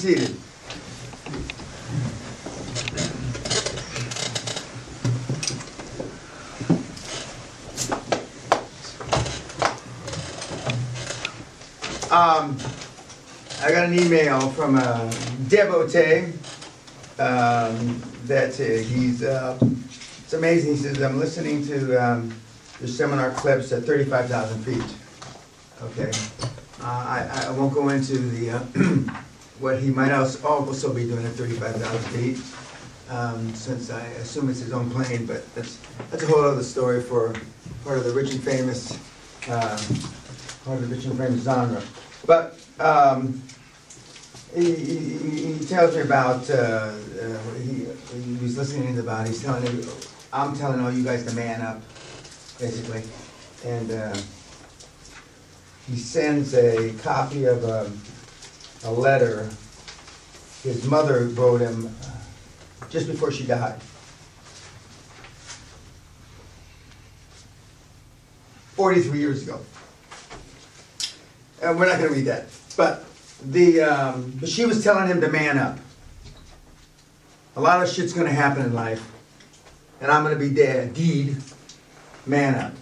[0.00, 0.34] seated.
[12.10, 12.56] Um,
[13.62, 15.12] I got an email from a
[15.48, 16.32] devotee
[17.18, 19.58] um, that uh, he's, uh,
[20.24, 20.76] it's amazing.
[20.76, 22.34] He says, I'm listening to um,
[22.86, 24.96] seminar clips at 35,000 feet.
[25.82, 26.10] Okay.
[26.80, 29.20] Uh, I, I won't go into the, uh,
[29.60, 32.38] what he might also, be doing at 35,000 feet,
[33.10, 35.78] um, since I assume it's his own plane, but that's,
[36.10, 37.34] that's a whole other story for
[37.84, 38.98] part of the rich and famous,
[39.48, 39.78] uh,
[40.64, 41.82] part of the rich and famous genre.
[42.26, 43.42] But um,
[44.54, 47.86] he, he, he tells me about, uh, uh, he,
[48.22, 49.84] he was about, he's telling me,
[50.32, 51.82] I'm telling all you guys to man up,
[52.58, 53.02] basically.
[53.64, 54.16] And uh,
[55.86, 57.90] he sends a copy of a,
[58.84, 59.48] a letter
[60.62, 63.80] his mother wrote him uh, just before she died.
[68.74, 69.60] Forty-three years ago.
[71.62, 73.04] And we're not gonna read that, but
[73.42, 75.78] the, um, but she was telling him to man up.
[77.56, 79.06] A lot of shit's gonna happen in life,
[80.00, 81.36] and I'm gonna be dead, deed,
[82.26, 82.72] man up.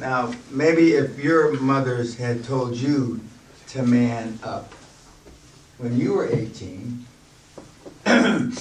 [0.00, 3.20] Now, maybe if your mothers had told you
[3.68, 4.72] to man up
[5.76, 7.04] when you were 18,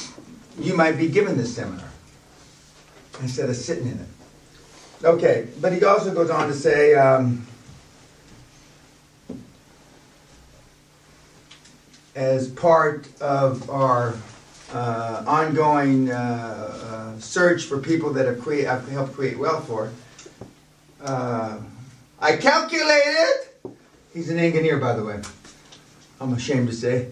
[0.59, 1.91] you might be given this seminar
[3.21, 5.05] instead of sitting in it.
[5.05, 7.47] Okay, but he also goes on to say, um,
[12.15, 14.13] as part of our
[14.73, 19.89] uh, ongoing uh, uh, search for people that have, create, have helped create wealth for,
[21.01, 21.59] uh,
[22.19, 23.49] I calculated,
[24.13, 25.21] he's an engineer by the way,
[26.19, 27.11] I'm ashamed to say.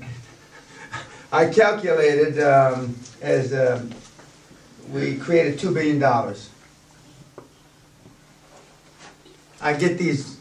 [1.31, 3.91] I calculated um, as um,
[4.91, 6.01] we created $2 billion.
[9.59, 10.37] I get these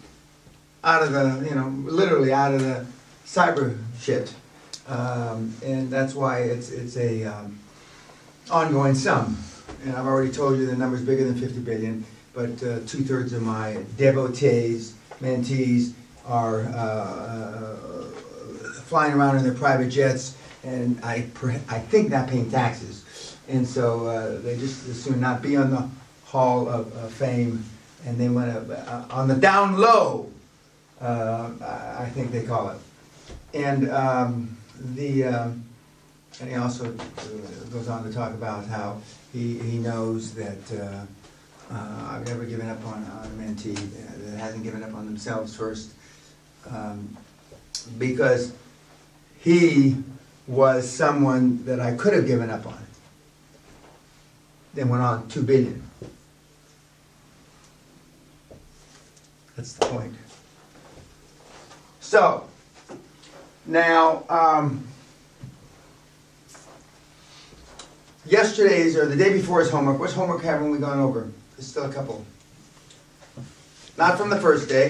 [0.84, 2.86] out of the, you know, literally out of the
[3.26, 4.32] cyber shit.
[4.86, 7.58] Um, and that's why it's, it's a um,
[8.50, 9.36] ongoing sum.
[9.84, 12.04] And I've already told you the number's bigger than 50 billion,
[12.36, 15.94] but uh, two thirds of my devotees, mentees,
[16.26, 17.76] are uh, uh,
[18.84, 21.26] flying around in their private jets, and I,
[21.68, 23.36] I think not paying taxes.
[23.48, 25.88] And so uh, they just as soon not be on the
[26.26, 27.64] Hall of Fame
[28.04, 30.30] and they went uh, on the down low,
[31.00, 32.78] I think they call it.
[33.54, 34.56] And um,
[34.94, 35.64] the um,
[36.40, 36.92] and he also
[37.72, 39.00] goes on to talk about how
[39.32, 41.06] he, he knows that uh,
[41.70, 45.56] uh I've never given up on, on a mentee that hasn't given up on themselves
[45.56, 45.90] first
[46.70, 47.16] um,
[47.98, 48.52] because
[49.40, 49.96] he
[50.46, 52.86] was someone that I could have given up on
[54.76, 55.82] then went on two billion.
[59.56, 60.14] That's the point.
[62.00, 62.46] So,
[63.64, 64.86] now, um,
[68.26, 69.98] yesterday's or the day before is homework.
[69.98, 71.30] What's homework haven't we gone over?
[71.56, 72.24] There's still a couple.
[73.96, 74.86] Not from the first day.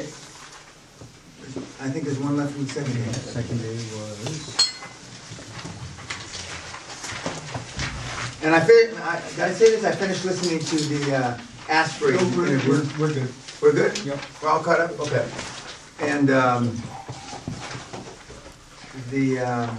[1.80, 3.12] I think there's one left from the second day.
[3.12, 4.72] Second day was,
[8.42, 9.84] And I, fin- I, did I say this?
[9.84, 11.38] I finished listening to the uh,
[11.68, 12.70] Asprey no, we're, interview.
[12.70, 13.32] we're, we're good.
[13.62, 13.98] We're good?
[14.04, 14.20] Yep.
[14.42, 14.98] We're all caught up?
[15.00, 15.26] Okay.
[16.00, 16.76] And, um,
[19.10, 19.78] the, um,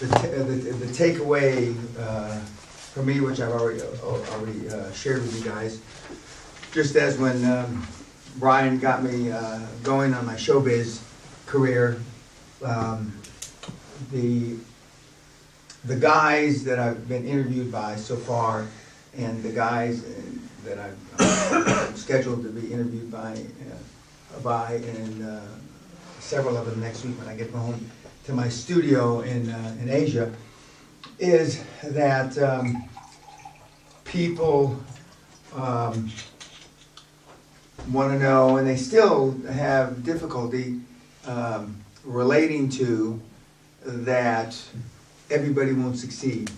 [0.00, 2.40] the, ta- the, the takeaway, uh,
[2.92, 5.80] for me, which I've already, already, uh, shared with you guys,
[6.72, 7.86] just as when, um,
[8.36, 11.00] Brian got me, uh, going on my showbiz
[11.46, 12.00] career,
[12.64, 13.12] um,
[14.10, 14.56] the,
[15.84, 18.66] the guys that I've been interviewed by so far,
[19.16, 20.04] and the guys
[20.64, 25.40] that I've uh, scheduled to be interviewed by, uh, by, and uh,
[26.18, 27.88] several of them next week when I get home
[28.24, 30.32] to my studio in, uh, in Asia,
[31.20, 32.88] is that um,
[34.04, 34.82] people
[35.54, 36.10] um,
[37.90, 40.80] want to know, and they still have difficulty
[41.26, 43.20] um, relating to
[43.84, 44.60] that
[45.30, 46.50] everybody won't succeed.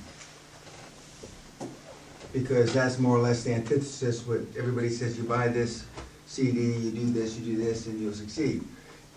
[2.32, 5.84] Because that's more or less the antithesis, what everybody says, you buy this
[6.26, 8.64] CD, you do this, you do this, and you'll succeed.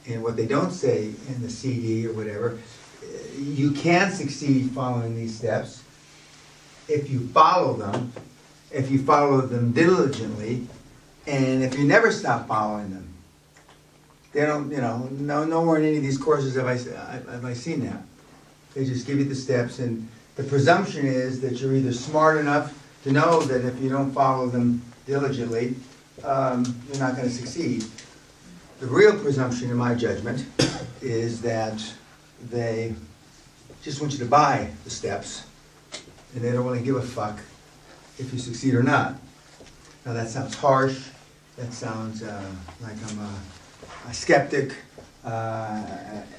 [0.08, 2.58] And what they don't say in the CD or whatever,
[3.38, 5.84] you can succeed following these steps
[6.88, 8.12] if you follow them,
[8.72, 10.68] if you follow them diligently,
[11.28, 13.07] and if you never stop following them.
[14.34, 16.74] They don't, you know, no, nowhere in any of these courses have I,
[17.31, 18.02] have I seen that.
[18.74, 22.78] They just give you the steps, and the presumption is that you're either smart enough
[23.04, 25.75] to know that if you don't follow them diligently,
[26.24, 27.86] um, you're not gonna succeed.
[28.80, 30.46] The real presumption, in my judgment,
[31.01, 31.81] is that
[32.50, 32.94] they
[33.84, 35.46] just want you to buy the steps,
[36.34, 37.40] and they don't really give a fuck
[38.18, 39.16] if you succeed or not.
[40.06, 41.08] Now, that sounds harsh,
[41.58, 42.52] that sounds uh,
[42.82, 43.34] like I'm a
[44.08, 44.74] a skeptic,
[45.24, 45.82] uh,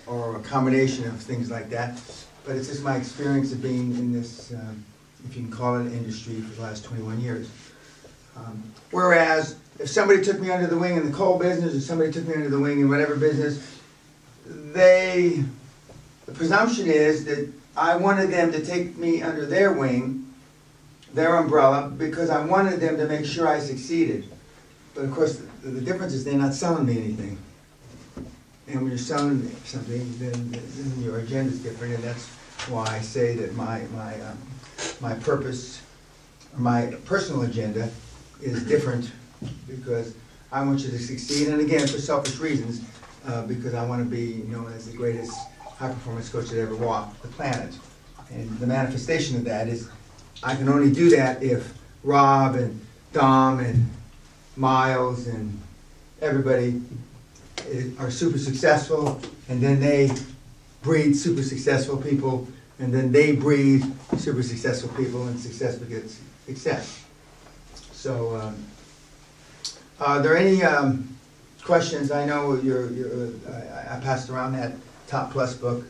[0.06, 2.00] or a combination of things like that,
[2.44, 4.84] but it's just my experience of being in this, um,
[5.28, 7.50] if you can call it an industry, for the last 21 years.
[8.36, 12.12] Um, Whereas, if somebody took me under the wing in the coal business, or somebody
[12.12, 13.78] took me under the wing in whatever business,
[14.46, 15.42] they,
[16.26, 20.34] the presumption is that I wanted them to take me under their wing,
[21.14, 24.24] their umbrella, because I wanted them to make sure I succeeded.
[24.94, 27.38] But of course, the, the difference is they're not selling me anything.
[28.66, 32.26] And when you're selling me something, then, then your is different, and that's
[32.68, 34.38] why I say that my, my, um,
[35.00, 35.80] my purpose,
[36.56, 37.88] my personal agenda
[38.42, 39.12] is different,
[39.68, 40.14] because
[40.50, 42.82] I want you to succeed, and again, for selfish reasons,
[43.26, 45.32] uh, because I wanna be known as the greatest
[45.78, 47.74] high-performance coach that ever walked the planet.
[48.30, 49.88] And the manifestation of that is,
[50.42, 52.80] I can only do that if Rob and
[53.12, 53.90] Dom and
[54.56, 55.60] Miles and
[56.20, 56.82] everybody
[57.98, 60.10] are super successful, and then they
[60.82, 62.46] breed super successful people,
[62.78, 63.84] and then they breed
[64.18, 67.04] super successful people, and success begets success.
[67.92, 68.64] So, um,
[70.00, 71.16] are there any um,
[71.62, 72.10] questions?
[72.10, 74.72] I know you're, you're, I I passed around that
[75.06, 75.84] Top Plus book.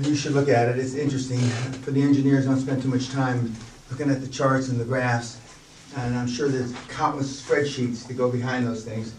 [0.00, 1.38] You should look at it, it's interesting.
[1.38, 3.54] For the engineers, don't spend too much time
[3.90, 5.38] looking at the charts and the graphs,
[5.96, 9.14] and I'm sure there's countless spreadsheets to go behind those things.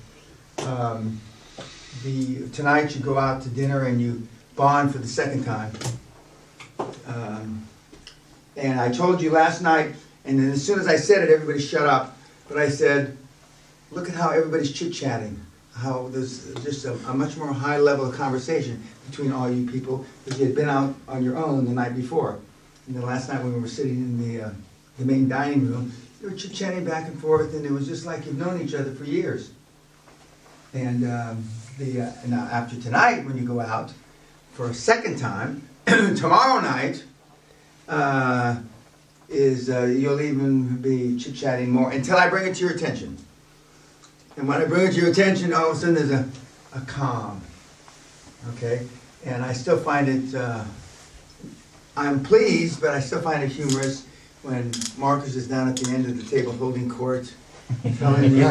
[0.60, 1.22] Um,
[2.04, 5.72] The, tonight you go out to dinner and you bond for the second time.
[7.08, 7.64] Um,
[8.56, 9.96] And I told you last night,
[10.26, 12.18] and then as soon as I said it, everybody shut up,
[12.50, 13.16] but I said,
[13.92, 15.40] look at how everybody's chit-chatting,
[15.78, 20.06] how there's just a, a much more high level of conversation between all you people,
[20.26, 22.40] because you had been out on your own the night before.
[22.88, 24.50] And then last night when we were sitting in the, uh,
[24.98, 25.92] the main dining room,
[26.22, 28.92] you were chit-chatting back and forth, and it was just like you've known each other
[28.94, 29.52] for years.
[30.74, 31.48] And um,
[31.78, 33.94] the, uh, now after tonight, when you go out
[34.54, 37.04] for a second time, tomorrow night,
[37.88, 38.58] uh,
[39.30, 43.18] is uh, you'll even be chit-chatting more until I bring it to your attention.
[44.38, 46.30] And when I bring it to your attention, all of a sudden there's a,
[46.76, 47.42] a calm,
[48.50, 48.86] okay?
[49.26, 50.64] And I still find it, uh,
[51.98, 54.06] I'm pleased, but I still find it humorous
[54.44, 57.34] when Marcus is down at the end of the table holding court,
[57.98, 58.38] telling you,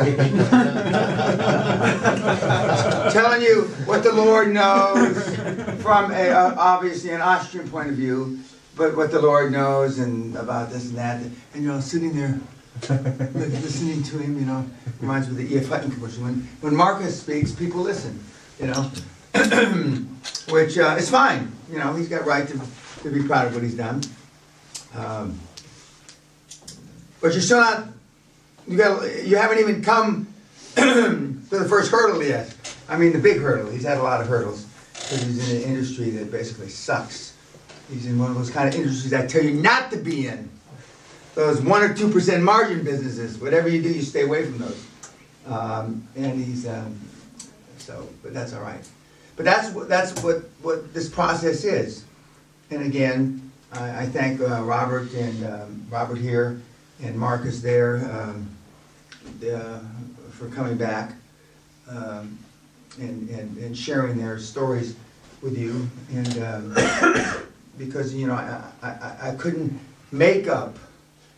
[3.13, 5.37] telling you what the Lord knows
[5.83, 8.41] from a, uh, obviously an Austrian point of view,
[8.75, 12.41] but what the Lord knows and about this and that, and you know, sitting there
[12.89, 14.65] listening to him, you know,
[15.01, 15.69] reminds me of the E.F.
[15.69, 16.25] Hutton commercial.
[16.25, 18.23] When, when Marcus speaks, people listen,
[18.61, 18.91] you know,
[20.51, 21.53] which uh, is fine.
[21.71, 22.61] You know, he's got right to,
[23.03, 24.03] to be proud of what he's done.
[24.95, 25.39] Um,
[27.21, 27.89] but you're still not,
[28.69, 30.33] you got, you haven't even come
[30.77, 32.55] to the first hurdle yet.
[32.89, 33.71] I mean, the big hurdle.
[33.71, 37.35] He's had a lot of hurdles because he's in an industry that basically sucks.
[37.91, 40.51] He's in one of those kind of industries I tell you not to be in.
[41.37, 43.39] Those one or two percent margin businesses.
[43.39, 44.87] Whatever you do, you stay away from those.
[45.47, 46.99] Um, and he's um,
[47.77, 48.81] so, but that's all right.
[49.37, 52.05] But that's what that's what what this process is.
[52.71, 56.59] And again, I, I thank uh, Robert and um, Robert here
[57.03, 57.99] and Marcus there
[59.41, 59.81] the,
[60.31, 61.13] for coming back
[61.89, 62.39] um,
[62.99, 64.97] and, and, and sharing their stories
[65.43, 65.87] with you.
[66.15, 67.43] And um,
[67.79, 69.79] because you know I, I- I couldn't
[70.13, 70.79] make up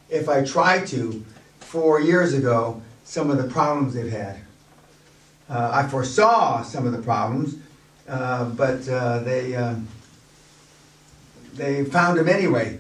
[0.09, 1.25] if I tried to
[1.61, 4.39] four years ago some of the problems they've had.
[5.49, 7.57] Uh, I foresaw some of the problems,
[8.07, 9.89] uh, but uh, they um
[11.55, 12.79] they found them anyway.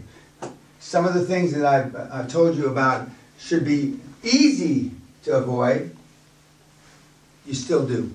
[0.80, 3.08] Some of the things that I've, I've told you about
[3.38, 4.92] should be easy
[5.24, 5.94] to avoid.
[7.44, 8.14] You still do.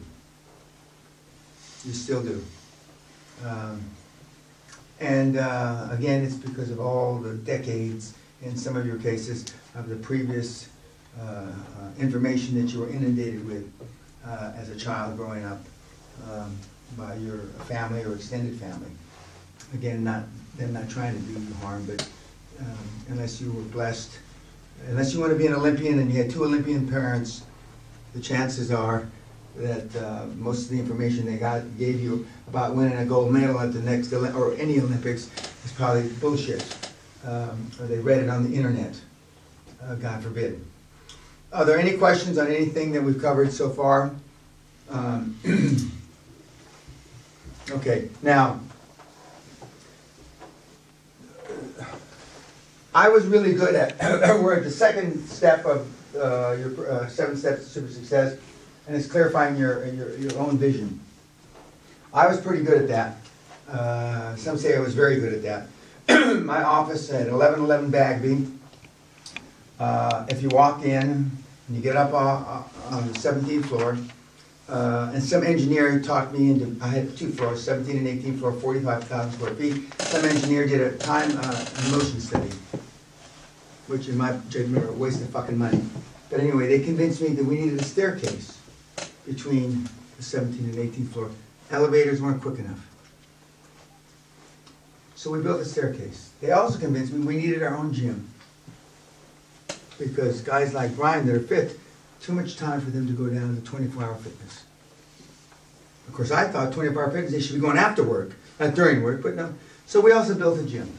[1.86, 2.44] You still do.
[3.46, 3.82] Um,
[5.00, 9.46] and uh, again, it's because of all the decades, in some of your cases,
[9.76, 10.70] of the previous
[11.20, 11.48] uh, uh,
[12.00, 13.72] information that you were inundated with
[14.26, 15.62] uh, as a child growing up
[16.30, 16.56] um,
[16.98, 18.90] by your family or extended family.
[19.74, 20.24] Again, not
[20.58, 22.08] them not trying to do you harm, but
[22.60, 22.78] um,
[23.10, 24.12] unless you were blessed,
[24.88, 27.44] unless you want to be an Olympian and you had two Olympian parents,
[28.14, 29.08] the chances are
[29.56, 33.60] that uh, most of the information they got, gave you about winning a gold medal
[33.60, 35.30] at the next, or any Olympics
[35.64, 36.64] is probably bullshit.
[37.26, 38.96] Um, Or they read it on the internet,
[39.82, 40.64] Uh, God forbid.
[41.52, 44.12] Are there any questions on anything that we've covered so far?
[44.90, 45.38] Um,
[47.72, 48.60] Okay, now,
[52.94, 53.98] I was really good at,
[54.42, 58.38] we're at the second step of uh, your uh, seven steps to super success,
[58.86, 61.00] and it's clarifying your, your, your own vision.
[62.14, 63.18] I was pretty good at that.
[63.74, 65.68] Uh, Some say I was very good at that.
[66.44, 68.48] My office at eleven eleven Bagby.
[69.80, 71.32] Uh, If you walk in,
[71.68, 73.98] and you get up on, on the seventeenth floor,
[74.70, 78.52] uh, and some engineer talked me into, I had two floors, seventeen and eighteen floor,
[78.52, 79.94] forty-five thousand square feet.
[80.02, 82.52] Some engineer did a time, uh, motion study,
[83.88, 85.82] which in my judgment are a waste of fucking money.
[86.30, 88.58] But anyway, they convinced me that we needed a staircase
[89.26, 91.32] between the seventeenth and eighteenth floor.
[91.72, 92.80] Elevators weren't quick enough.
[95.24, 96.32] So we built a staircase.
[96.42, 98.28] They also convinced me we needed our own gym.
[99.98, 101.80] Because guys like Brian that are fit,
[102.20, 104.66] too much time for them to go down to twenty-four hour fitness.
[106.10, 109.02] Of course, I thought twenty-four hour fitness, they should be going after work, not during
[109.02, 109.54] work, but no.
[109.86, 110.92] So we also built a gym.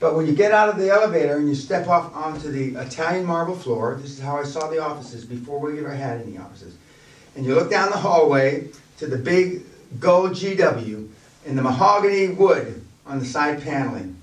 [0.00, 3.26] But when you get out of the elevator and you step off onto the Italian
[3.26, 6.74] marble floor, this is how I saw the offices before we ever had any offices.
[7.36, 9.62] And you look down the hallway to the big
[10.00, 11.08] gold GW
[11.46, 14.16] in the mahogany wood on the side paneling.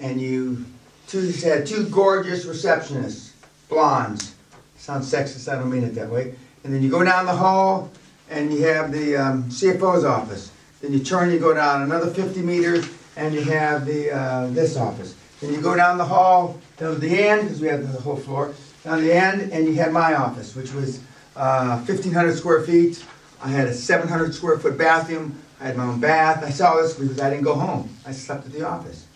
[0.00, 0.64] And you
[1.06, 3.30] two, had two gorgeous receptionists,
[3.68, 4.34] blondes.
[4.76, 6.34] Sounds sexist, I don't mean it that way.
[6.62, 7.90] And then you go down the hall
[8.30, 10.50] and you have the um, CFO's office.
[10.80, 14.76] Then you turn, you go down another 50 meters and you have the, uh, this
[14.76, 15.14] office.
[15.40, 18.54] Then you go down the hall to the end, because we have the whole floor,
[18.82, 21.00] down the end, and you had my office, which was
[21.36, 23.04] uh, 1,500 square feet.
[23.42, 25.38] I had a 700 square foot bathroom.
[25.60, 26.44] I had my own bath.
[26.44, 27.88] I saw this because I didn't go home.
[28.06, 29.06] I slept at the office.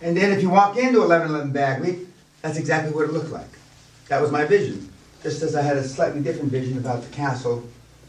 [0.00, 2.06] And then if you walk into 1111 Bagby,
[2.40, 3.48] that's exactly what it looked like.
[4.08, 4.92] That was my vision.
[5.22, 7.62] Just as I had a slightly different vision about the castle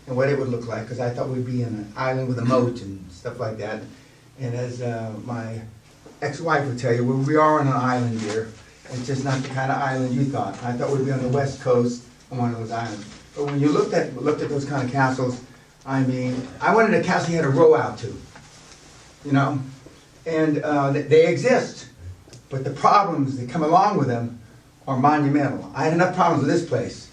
[0.07, 2.39] and what it would look like, because I thought we'd be in an island with
[2.39, 3.83] a moat and stuff like that.
[4.39, 5.61] And as uh, my
[6.21, 8.49] ex-wife would tell you, we we are on an island here.
[8.89, 10.61] It's just not the kind of island you thought.
[10.63, 13.05] I thought we'd be on the west coast on one of those islands.
[13.35, 15.39] But when you looked at, looked at those kind of castles,
[15.85, 18.07] I mean, I wanted a castle you had to row out to,
[19.25, 19.59] you know?
[20.25, 21.87] And uh, they- exist,
[22.49, 24.39] but the problems that come along with them
[24.87, 25.69] are monumental.
[25.75, 27.09] I had enough problems with this place.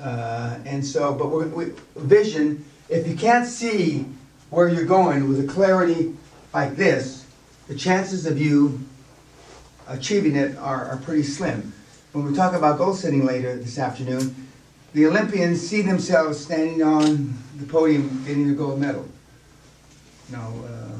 [0.00, 4.06] Uh, And so, but we, vision, if you can't see
[4.48, 6.14] where you're going with a clarity
[6.54, 7.26] like this,
[7.68, 8.80] the chances of you
[9.86, 11.72] achieving it are, are pretty slim.
[12.12, 14.34] When we talk about goal setting later this afternoon,
[14.92, 19.06] the Olympians see themselves standing on the podium getting the gold medal.
[20.30, 20.98] Know, uh,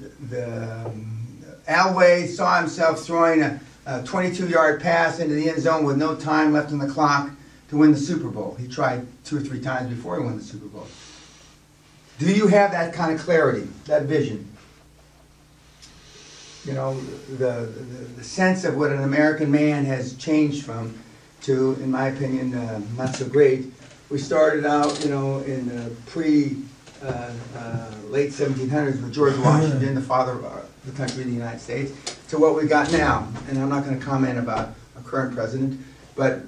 [0.00, 1.22] the, the um,
[1.68, 6.52] Elway saw himself throwing a, a 22-yard pass into the end zone with no time
[6.52, 7.30] left on the clock
[7.68, 8.56] to win the Super Bowl.
[8.58, 10.86] He tried two or three times before he won the Super Bowl.
[12.18, 14.48] Do you have that kind of clarity, that vision?
[16.64, 17.00] You know,
[17.38, 20.94] the, the, the sense of what an American man has changed from
[21.42, 23.66] to, in my opinion, uh, not so great.
[24.10, 26.56] We started out, you know, in the pre,
[27.02, 31.34] uh, uh, late 1700s with George Washington, the father of our, the country of the
[31.34, 31.92] United States,
[32.28, 33.26] to what we got now.
[33.48, 35.80] And I'm not going to comment about a current president,
[36.14, 36.40] but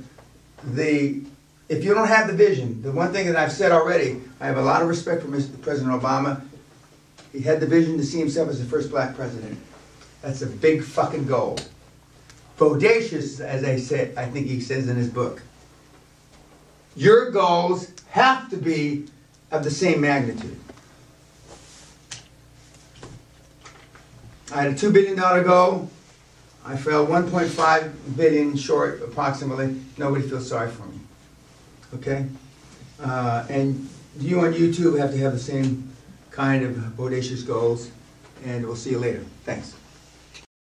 [0.63, 1.23] the,
[1.69, 4.59] if you don't have the vision, the one thing that I've said already, I have
[4.59, 5.61] a lot of respect for Mr.
[5.61, 6.43] President Obama.
[7.33, 9.59] He had the vision to see himself as the first black president.
[10.23, 11.59] That's a big fucking goal.
[12.59, 15.43] Bodacious, as I said, I think he says in his book.
[16.97, 19.07] Your goals have to be
[19.51, 20.59] of the same magnitude.
[24.53, 25.91] I had a two billion dollar goal.
[26.65, 29.81] I fell 1.5 billion short, approximately.
[29.99, 30.99] Nobody feels sorry for me.
[31.95, 32.27] Okay?
[33.03, 35.93] Uh, and you on YouTube have to have the same
[36.31, 37.91] kind of bodacious goals.
[38.45, 39.25] And we'll see you later.
[39.45, 39.75] Thanks.